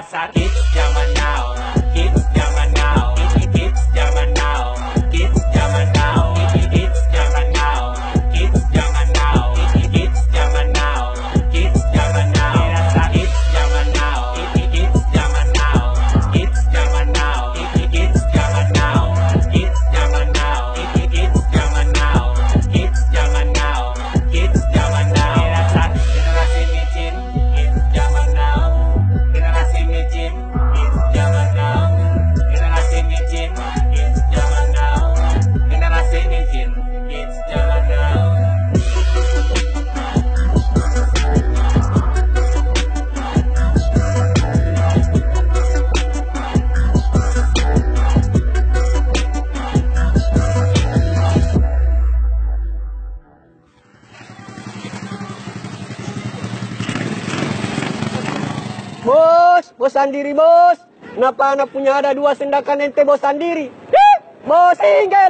[0.05, 0.31] pasar.
[0.33, 0.54] ¿Qué
[60.25, 60.81] sendiri bos.
[61.13, 63.69] Kenapa anak punya ada dua sendakan ente bos sendiri?
[64.49, 65.24] Bos singgah.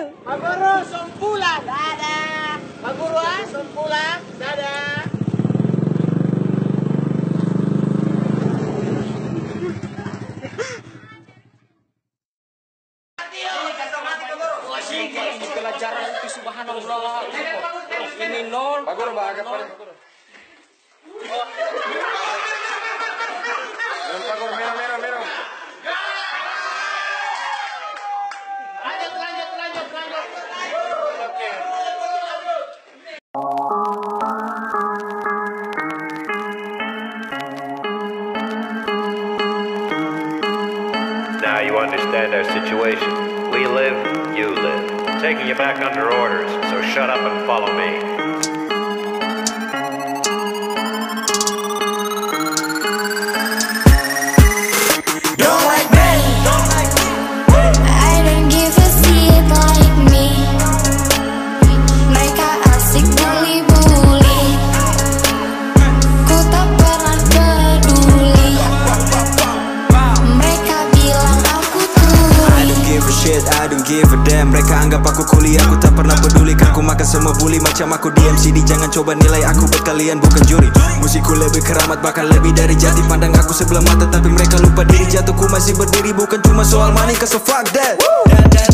[82.04, 85.08] Bahkan lebih dari jati pandang aku sebelah mata Tapi mereka lupa diri.
[85.08, 87.96] Jatuhku masih berdiri Bukan cuma soal money cause so fuck that.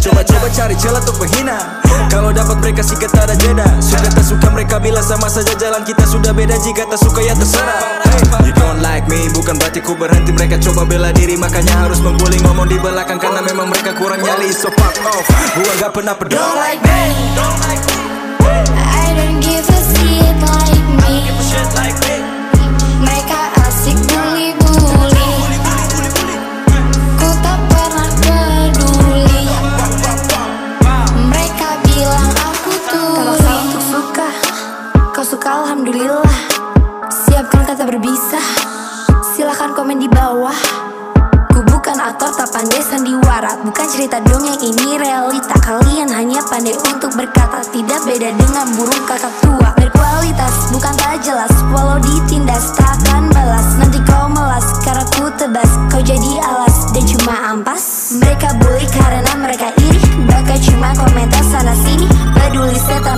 [0.03, 1.79] Coba-coba cari celah untuk menghina.
[2.11, 3.69] Kalau dapat mereka sih kata ada jeda.
[3.79, 6.59] Suka tak suka mereka bilang sama saja jalan kita sudah beda.
[6.59, 8.03] Jika tak suka ya terserah.
[8.43, 10.59] You don't like me bukan berarti ku berhenti Mereka.
[10.59, 14.51] Coba bela diri makanya harus mengguling ngomong di belakang Karena memang mereka kurang nyali.
[14.51, 16.35] So fuck off Gua gak pernah peduli.
[16.35, 16.99] Don't like me,
[18.75, 19.70] I don't give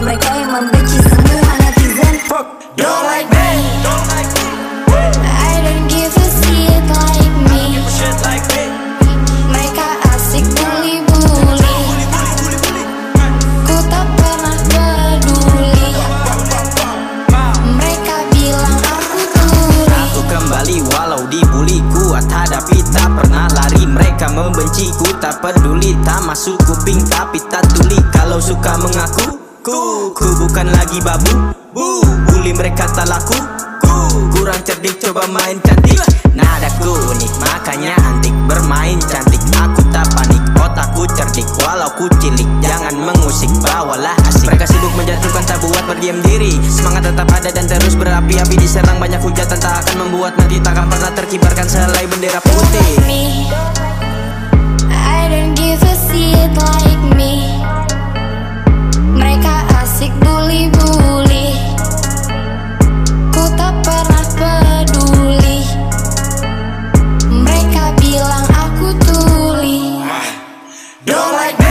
[0.03, 2.15] mereka yang membenci semua netizen
[2.75, 3.51] Don't like me.
[5.23, 7.79] I don't give a shit like me.
[9.47, 11.79] Mereka asik bully-bully
[13.63, 15.89] Ku tak pernah peduli
[17.79, 23.87] Mereka bilang aku tuli Aku kembali walau dibully Kuat hadapi tak pernah lari.
[23.87, 28.01] Mereka membenciku tak peduli Tak masuk kuping tapi tak tuli.
[28.11, 29.32] Kalau suka mengaku
[29.63, 31.55] Ku, ku bukan lagi babu.
[31.71, 33.39] Bu, bully mereka tak laku.
[33.79, 33.95] Ku,
[34.35, 36.03] kurang cerdik coba main cantik.
[36.35, 38.35] Nadaku unik makanya antik.
[38.51, 40.43] Bermain cantik aku tak panik.
[40.59, 42.51] Otakku cerdik walau ku cilik.
[42.59, 44.51] Jangan mengusik bawalah asik.
[44.51, 46.59] Mereka sibuk menjatuhkan tak buat berdiam diri.
[46.67, 48.59] Semangat tetap ada dan terus berapi-api.
[48.59, 52.99] Diserang banyak hujatan tak akan membuat nanti Takkan pernah terkibarkan selai bendera putih.
[54.91, 57.62] I don't give a shit like me
[60.03, 61.55] asik bully-bully.
[63.31, 65.63] Ku tak pernah peduli.
[67.31, 70.03] Mereka bilang aku tuli.
[71.07, 71.62] Don't like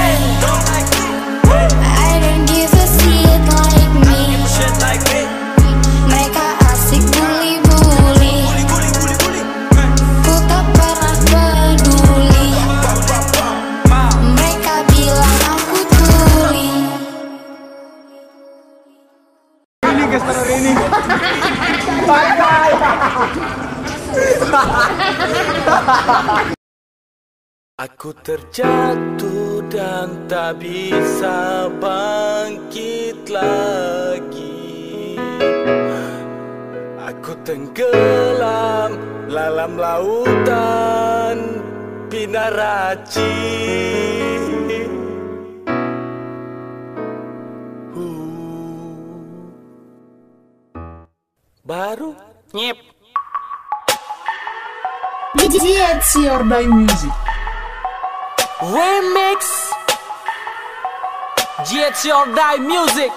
[28.01, 35.21] Aku terjatuh dan tak bisa bangkit lagi
[36.97, 38.97] Aku tenggelam
[39.29, 41.61] dalam lautan
[42.09, 43.37] Pinaraci
[51.61, 52.17] Baru
[52.49, 52.77] Nyep.
[55.37, 57.30] It's your music.
[58.61, 59.73] Remix.
[61.65, 63.09] Jets Your Die Music.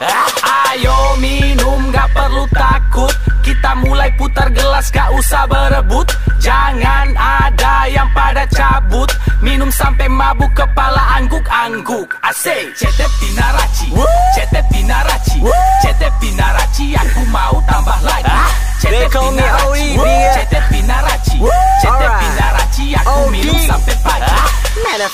[0.00, 3.12] Ah, Ayo minum gak perlu takut.
[3.44, 6.08] Kita mulai putar gelas gak usah berebut.
[6.40, 9.12] Jangan ada yang pada cabut.
[9.44, 12.16] Minum sampai mabuk kepala angguk-angguk.
[12.24, 12.72] Asik.
[12.72, 13.92] Cete pinaraci
[14.32, 15.44] Cete pinaraci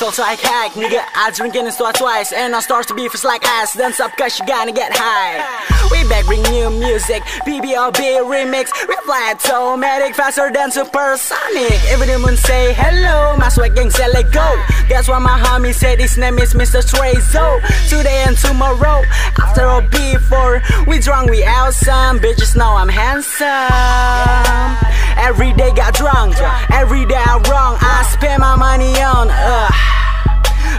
[0.09, 1.05] Man, I hack, nigga.
[1.15, 3.77] I drink and it's twice, and I start to be it's like ass.
[3.77, 5.37] Dance up, cause you gonna get high.
[5.91, 7.23] We back, bring new music.
[7.45, 8.73] BBLB remix.
[8.89, 11.77] We fly automatic, faster than supersonic.
[11.93, 14.49] Every demon say hello, my swag gang say let go.
[14.89, 16.81] That's why my homie said his name is Mr.
[16.81, 17.61] Trezo.
[17.91, 19.05] Today and tomorrow,
[19.37, 22.19] after or before, we drunk, we awesome.
[22.19, 23.47] Bitches know I'm handsome.
[25.19, 26.35] Every day got drunk,
[26.73, 27.77] every day I'm wrong.
[27.81, 29.69] I spend my money on, uh,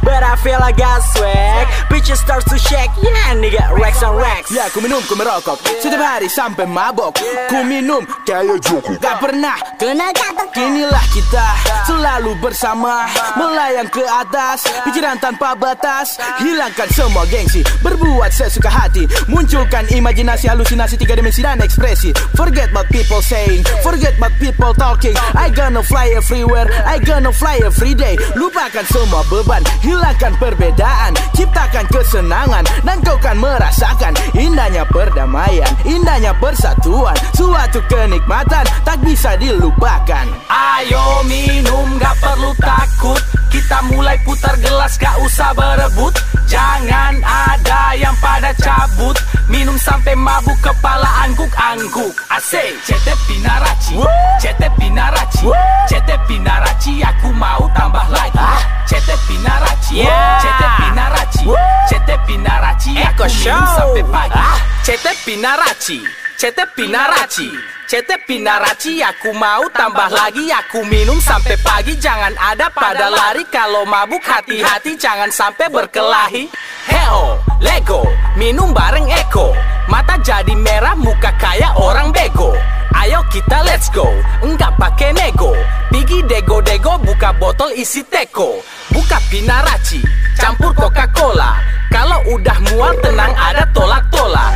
[0.04, 1.68] but I feel I got swag.
[1.90, 4.54] Bitches start to shake, yeah, nigga, racks on racks.
[4.54, 5.58] Ya ku minum, ku merokok.
[5.82, 7.18] Setiap hari sampai mabok.
[7.50, 11.46] Ku minum kayak Joko Gak pernah kena kata Inilah kita.
[11.88, 13.08] Selalu bersama.
[13.40, 14.68] Melayang ke atas.
[14.84, 16.20] Pikiran tanpa batas.
[16.42, 17.64] Hilangkan semua gengsi.
[17.80, 19.08] Berbuat sesuka hati.
[19.32, 22.12] Munculkan imajinasi, halusinasi Tiga dimensi dan ekspresi.
[22.36, 23.64] Forget what people saying.
[23.86, 25.16] Forget what people talking.
[25.38, 26.68] I gonna fly everywhere.
[26.84, 28.20] I gonna fly every day.
[28.36, 29.64] Lupakan semua beban.
[29.80, 31.16] Hilangkan perbedaan.
[31.38, 37.16] Ciptakan kesenangan Dan kau kan merasakan Indahnya perdamaian Indahnya persatuan.
[37.38, 40.26] Suatu kenikmatan Tak bisa dilupakan.
[40.50, 46.14] Ayo minum gak perlu takut Kita mulai putar gelas gak usah berebut.
[46.45, 49.18] Jangan ada yang pada cabut.
[49.50, 52.14] Minum sampai mabuk kepala angguk-angguk.
[52.30, 53.97] Asik Cete pinaraci.
[54.38, 55.50] Cete pinaraci.
[55.89, 58.38] Cete pinaraci Aku mau tambah lagi.
[58.86, 60.06] Cete pinaraci.
[60.41, 61.45] Cete pinaraci.
[61.89, 63.74] Cete pinaraci Aku Eko minum Show.
[63.78, 64.45] sampai pagi
[64.86, 67.52] Cete pinaraci Cete pinaraci
[67.84, 73.84] Cete pinaraci Aku mau tambah lagi Aku minum sampai pagi Jangan ada pada lari Kalau
[73.84, 76.48] mabuk hati-hati Jangan sampai berkelahi.
[76.88, 78.08] Heo, Lego
[78.40, 79.52] Minum bareng Eko
[79.92, 82.54] Mata jadi merah, muka kayak orang bego.
[82.94, 84.06] Ayo kita let's go,
[84.46, 85.50] enggak pakai nego.
[85.90, 88.62] Pigi dego-dego, buka botol isi teko.
[88.94, 89.98] Buka pinaraci,
[90.38, 91.58] campur Coca-Cola.
[91.90, 94.54] Kalau udah mual tenang ada tolak-tolak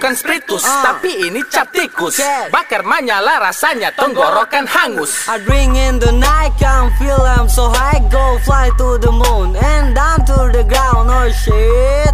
[0.00, 2.24] bukan spiritus, tapi ini cap tikus.
[2.48, 5.28] Bakar menyala rasanya tenggorokan hangus.
[5.28, 9.56] I drink in the night, can't feel I'm so high Go fly to the moon
[9.60, 12.09] and down to the ground Oh shit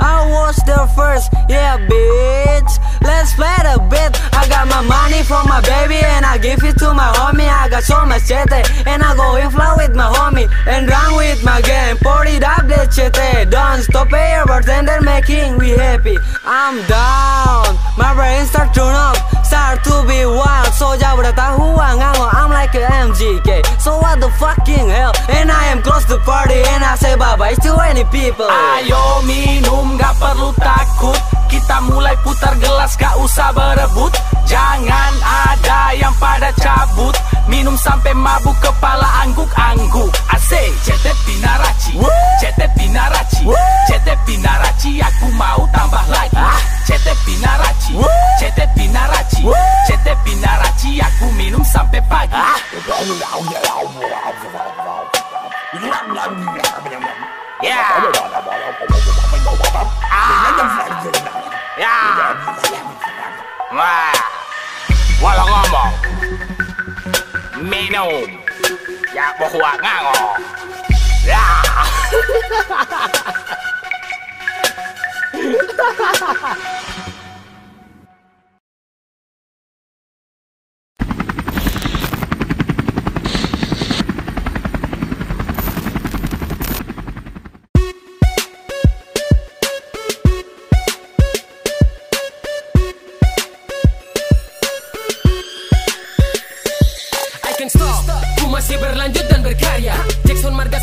[0.00, 2.72] I was there first, yeah bitch.
[3.02, 6.76] Let's play the beat I got my money from my baby and I give it
[6.78, 7.48] to my homie.
[7.48, 11.16] I got so much chete and I go in flow with my homie And run
[11.16, 16.16] with my gang, pour it up the chete Don't stop here, bartender making me happy.
[16.44, 19.19] I'm down, my brain start turn up
[19.50, 24.30] Start to be wild, so udah tahu ngango I'm like a MGK, so what the
[24.38, 25.10] fucking hell?
[25.26, 28.46] And I am close to party and I say bye bye to any people.
[28.46, 31.18] Ayo minum gak perlu takut.
[31.50, 34.14] Kita mulai putar gelas gak usah berebut
[34.50, 37.14] Jangan ada yang pada cabut.
[37.46, 40.10] Minum sampai mabuk kepala angguk-angguk.
[40.26, 40.74] Asik.
[40.82, 41.94] Cete pinaraci.
[42.42, 43.46] Cete pinaraci.
[43.86, 46.34] Cete pinaraci Aku mau tambah lagi.
[46.82, 47.94] Cete pinaraci.
[48.42, 49.46] Cete pinaraci.
[49.86, 52.34] Cete pinaraci Aku minum sampai pagi.
[57.62, 57.86] Ya.
[61.78, 61.94] Ya.
[63.70, 64.29] Wah
[65.20, 65.92] Walau ngomong
[67.60, 68.24] Minum
[69.12, 70.24] Ya bahwa ngango
[71.28, 71.44] Ya.
[75.32, 76.56] I
[77.06, 77.19] can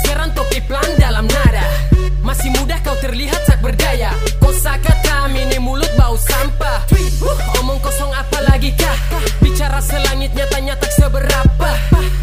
[0.02, 1.66] Sekarang topi plan dalam nada.
[2.22, 4.12] Masih mudah kau terlihat sak berdaya.
[4.44, 6.84] Kosa kata mini mulut bau sampah.
[7.62, 8.98] Omong kosong apa lagi kah?
[9.40, 11.70] Bicara selangit nyatanya tak seberapa.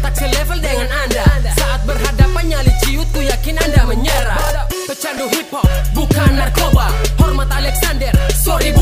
[0.03, 1.25] Tak selevel dengan anda.
[1.57, 4.69] Saat berhadapan nyali ciut ku yakin anda menyerah.
[4.85, 5.65] Pecandu hip hop
[5.97, 6.93] bukan narkoba.
[7.17, 8.13] Hormat Alexander
[8.45, 8.74] sorry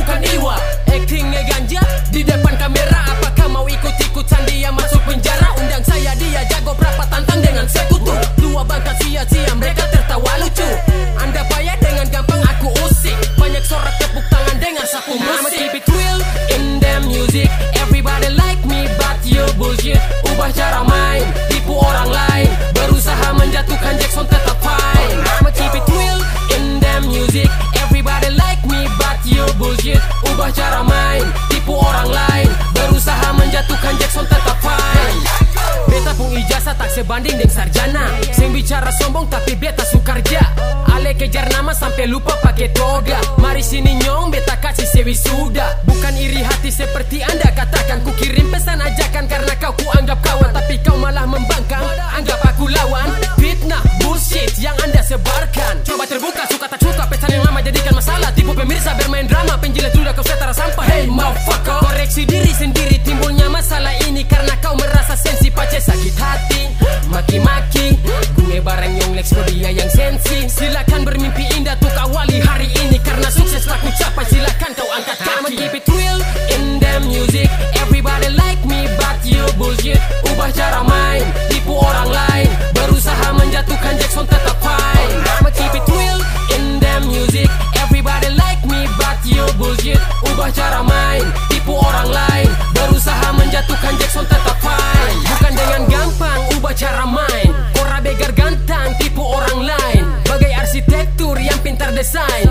[39.13, 40.41] sombong tapi beta sukarja
[40.89, 43.19] Ale kejar nama sampai lupa pakai toga.
[43.37, 48.01] Mari sini nyong beta kasih sewi sudah Bukan iri hati seperti anda katakan.
[48.01, 50.49] Ku kirim pesan ajakan karena kau ku anggap kawan.
[50.53, 51.83] Tapi kau malah membangkang.
[52.15, 53.09] Anggap aku lawan.
[53.35, 55.83] Fitnah, bullshit yang anda sebarkan.
[55.83, 58.29] Coba terbuka, suka tak suka Pesan yang lama jadikan masalah.
[58.31, 60.85] Tipu pemirsa bermain drama Penjilat ludah kau setara sampah.
[60.87, 61.83] Hey motherfucker.
[61.83, 63.02] Koreksi diri sendiri
[83.63, 85.15] Menjatuhkan Jackson tetap fine.
[85.39, 86.19] I'ma keep it real
[86.51, 87.47] in the music.
[87.79, 90.03] Everybody like me but you bullshit.
[90.27, 92.51] Ubah cara main Tipu orang lain.
[92.75, 95.15] Berusaha menjatuhkan Jackson tetap fine.
[95.31, 97.55] Bukan dengan gampang ubah cara main.
[97.71, 100.03] Kora begar gantang tipu orang lain.
[100.27, 102.42] Bagai arsitektur yang pintar desain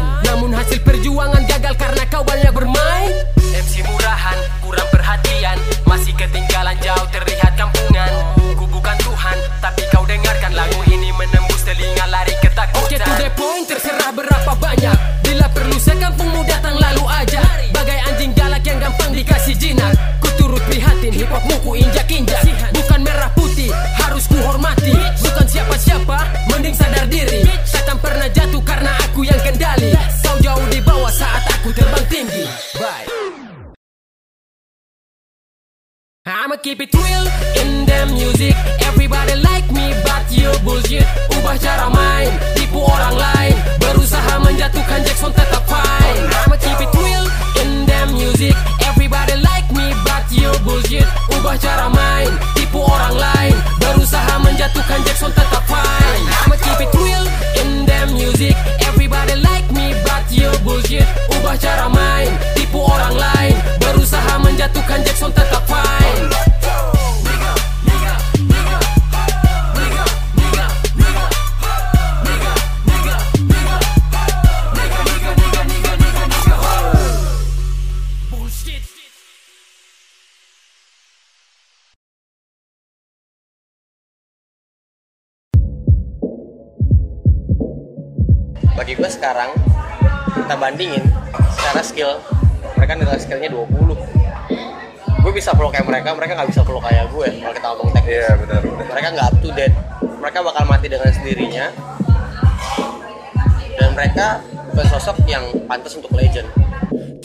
[105.83, 106.47] pantas untuk legend.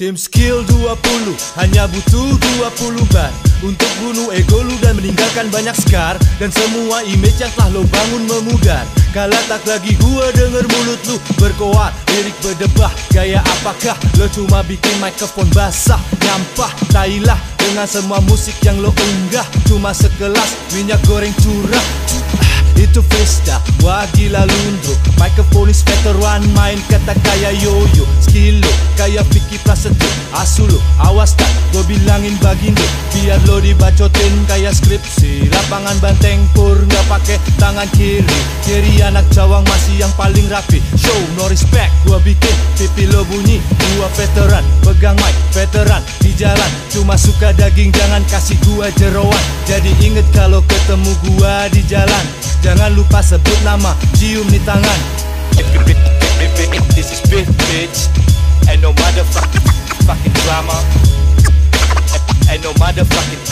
[0.01, 2.33] Tim skill 20 hanya butuh
[2.65, 3.29] 20 ban
[3.65, 8.23] Untuk bunuh ego lu dan meninggalkan banyak scar Dan semua image yang telah lo bangun
[8.29, 8.85] memudar.
[9.09, 11.89] Kala tak lagi gua denger mulut lu berkoar.
[12.13, 13.97] Lirik berdebah gaya apakah?
[14.21, 16.69] Lo cuma bikin mikrofon basah Nyampah.
[16.93, 19.45] Tailah dengan semua musik yang lo unggah.
[19.65, 21.85] Cuma sekelas minyak goreng curah.
[22.77, 28.05] Itu Vista Wah gila lundro Microphonis veteran main kata kayak yoyo.
[28.21, 30.05] Skill lo kayak Vicky Prasetyo.
[30.37, 31.49] Asu lo awas tak.
[31.73, 32.85] Gue bilangin bagindo
[33.17, 35.47] Biar lo dibacotin kayak skripsi.
[35.47, 38.39] Lapangan banteng pur nggak pakai tangan kiri.
[38.67, 40.83] Kiri anak cawang masih yang paling rapi.
[40.99, 43.63] Show no respect Gue bikin pipi lo bunyi.
[43.95, 46.71] Gua veteran Pegang mic veteran Di jalan.
[46.91, 52.25] Cuma suka daging Jangan kasih gua jeroan Jadi inget kalau ketemu gua di jalan.
[52.59, 54.99] Jangan lupa sebut nama Cium di tangan.
[56.93, 58.11] This is big bitch.
[58.67, 59.63] Ain't no motherfucking
[60.03, 60.75] fucking drama
[62.47, 63.43] Ain't no motherfucking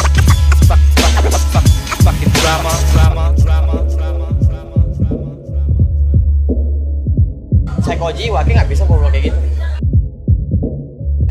[0.65, 1.67] fuck, fuck, fuck, fuck,
[2.03, 3.75] fucking drama drama drama
[7.85, 9.39] Psychoji Waki nggak bisa ngobrol kayak gitu.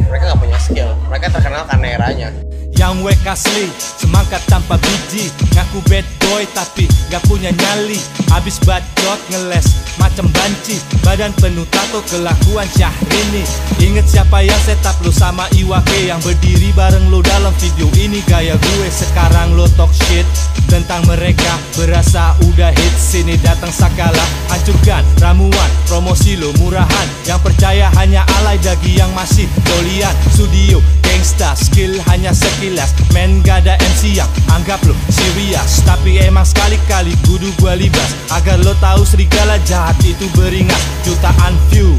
[0.07, 0.91] Mereka nggak punya skill.
[1.11, 2.29] Mereka terkenal karena eranya
[2.75, 5.31] Yang wek asli, semangkat tanpa biji.
[5.55, 8.03] Ngaku bad boy tapi gak punya nyali.
[8.35, 10.83] Abis bacot ngeles macam banci.
[11.07, 13.47] Badan penuh tato kelakuan Syahrini.
[13.79, 16.11] Inget siapa yang setup lo sama Iwake?
[16.11, 18.19] Yang berdiri bareng lo dalam video ini.
[18.27, 20.27] Gaya gue sekarang lo talk shit
[20.67, 21.55] Tentang mereka.
[21.79, 27.07] Berasa udah hit Sini datang sakala Hancurkan ramuan promosi lo murahan.
[27.23, 30.15] Yang percaya hanya alay dagi yang masih dolian.
[30.35, 30.83] Studio
[31.15, 32.35] gangsta skill hanya
[32.65, 32.97] sekilas.
[33.13, 38.17] Men gak ada MC yang anggap lo serius Tapi emang sekali-kali kudu gua libas.
[38.33, 40.81] Agar lo tahu serigala jahat itu beringas.
[41.05, 41.93] Jutaan view.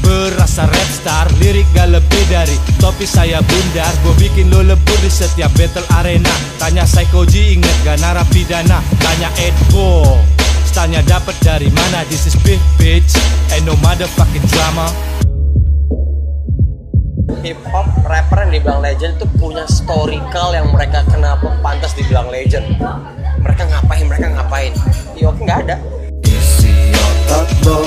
[0.00, 1.28] Berasa rap star.
[1.44, 3.92] Lirik gak lebih dari topi saya bundar.
[4.00, 6.32] Gue bikin lo lebur di setiap battle arena.
[6.56, 8.80] Tanya Psychoji inget gak narapidana?
[8.96, 10.16] Tanya Edgo
[10.72, 12.00] Tanya dapet dari mana?
[12.08, 13.12] This is big bitch.
[13.52, 14.88] Ain't no motherfucking drama
[17.42, 22.78] hip hop rapper yang dibilang legend itu punya historical yang mereka kenapa pantas dibilang legend.
[23.42, 24.72] Mereka ngapain mereka ngapain?
[25.18, 25.76] Yoki nggak ada.
[26.22, 27.82] Isi otak lo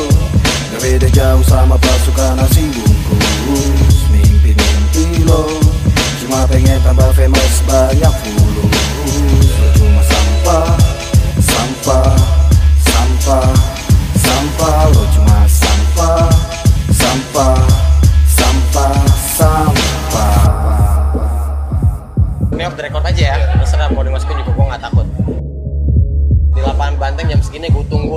[0.76, 4.12] Gak beda jauh sama pasukan nasi bungkus.
[4.12, 5.48] Mimpi-mimpi lo.
[6.20, 8.14] Cuma pengen tambah famous banyak
[9.56, 10.68] Lo cuma sampah
[11.38, 12.12] Sampah
[12.82, 13.50] Sampah
[14.16, 14.95] sampah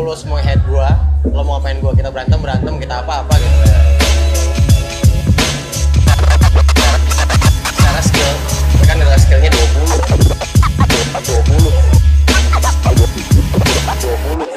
[0.08, 0.88] lo semua head gua
[1.28, 1.92] lo mau ngapain gua?
[1.92, 3.60] Kita berantem berantem kita apa apa gitu.
[7.76, 8.32] Secara skill
[8.88, 9.68] kan adalah skillnya 20
[11.28, 11.68] 20
[14.40, 14.47] 20